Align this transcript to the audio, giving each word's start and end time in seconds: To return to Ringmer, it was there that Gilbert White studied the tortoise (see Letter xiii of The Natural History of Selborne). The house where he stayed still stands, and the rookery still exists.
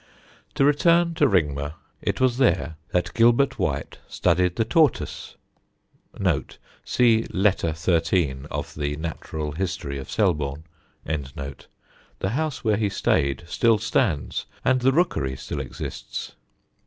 To 0.55 0.65
return 0.65 1.13
to 1.13 1.27
Ringmer, 1.27 1.75
it 2.01 2.19
was 2.19 2.37
there 2.39 2.77
that 2.89 3.13
Gilbert 3.13 3.59
White 3.59 3.99
studied 4.07 4.55
the 4.55 4.65
tortoise 4.65 5.35
(see 6.83 7.27
Letter 7.29 7.75
xiii 7.75 8.35
of 8.49 8.73
The 8.73 8.95
Natural 8.95 9.51
History 9.51 9.99
of 9.99 10.09
Selborne). 10.09 10.63
The 11.05 12.29
house 12.29 12.63
where 12.63 12.77
he 12.77 12.89
stayed 12.89 13.43
still 13.45 13.77
stands, 13.77 14.47
and 14.65 14.81
the 14.81 14.91
rookery 14.91 15.35
still 15.35 15.59
exists. 15.59 16.31